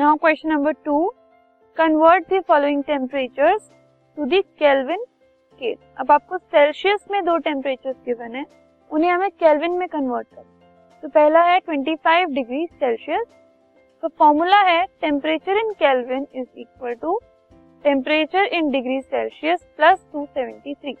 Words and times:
Now 0.00 0.16
question 0.16 0.48
number 0.48 0.72
two 0.84 0.98
convert 1.76 2.32
the 2.32 2.40
following 2.48 2.82
temperatures 2.82 3.68
to 4.18 4.24
the 4.24 4.40
Kelvin 4.58 5.02
scale 5.04 5.74
अब 6.00 6.12
आपको 6.12 6.38
Celsius 6.38 7.04
में 7.10 7.24
दो 7.24 7.36
temperature 7.48 7.92
given 8.06 8.34
है। 8.34 8.44
उन्हें 8.90 9.10
हमें 9.10 9.30
केल्विन 9.30 9.72
में 9.72 9.86
कन्वर्ट 9.88 10.26
कर 10.26 10.42
तो 11.02 11.08
पहला 11.08 11.42
है 11.42 11.58
25 11.68 12.32
डिग्री 12.34 12.66
सेल्सियस 12.66 13.26
तो 14.02 14.08
फॉर्मूला 14.08 14.60
है 14.70 14.84
temperature 15.00 15.58
in 15.58 15.72
Kelvin 15.84 16.26
is 16.34 16.48
equal 16.56 16.94
to 17.02 17.18
temperature 17.84 18.44
in 18.58 18.70
degree 18.70 19.00
Celsius 19.02 19.68
plus 19.76 20.04
273 20.16 20.94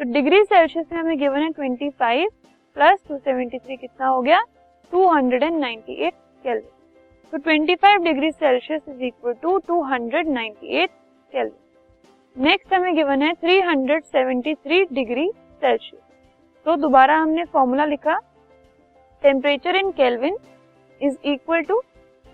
तो 0.00 0.12
डिग्री 0.12 0.44
सेल्सियस 0.44 0.92
में 0.92 1.00
हमें 1.00 1.18
गिवन 1.18 1.38
है 1.38 1.50
25 1.60 2.30
प्लस 2.76 3.04
273 3.10 3.80
कितना 3.80 4.06
हो 4.06 4.20
गया? 4.22 4.44
298 4.92 6.10
केल्विन 6.44 6.70
तो 7.32 7.38
25 7.40 8.02
degree 8.04 8.30
Celsius 8.32 8.82
is 8.88 9.02
equal 9.04 9.32
to 9.42 9.58
298 9.60 10.88
Kelvin 11.32 11.52
next 12.36 12.74
हमें 12.74 12.94
गिवन 12.96 13.22
है 13.22 13.32
373 13.44 14.92
डिग्री 14.94 15.28
सेल्सियस. 15.62 16.00
तो 16.66 16.76
दोबारा 16.76 17.16
हमने 17.18 17.44
फॉर्मूला 17.52 17.84
लिखा 17.86 18.18
temperature 19.22 19.76
in 19.76 19.90
Kelvin 19.92 20.36
is 21.00 21.16
equal 21.24 21.62
to 21.62 21.80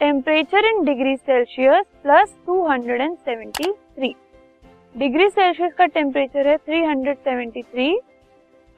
temperature 0.00 0.66
in 0.66 0.84
degree 0.84 1.16
Celsius 1.16 1.86
plus 2.02 2.34
273 2.48 4.12
degree 4.94 5.28
Celsius 5.30 5.72
का 5.74 5.86
टेम्परेचर 5.88 6.48
है 6.48 6.56
373 6.68 7.90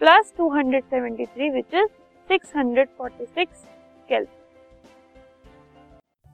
plus 0.00 0.32
273 0.40 1.50
which 1.52 1.74
is 1.74 1.88
646 2.28 3.46
Kelvin 4.08 4.43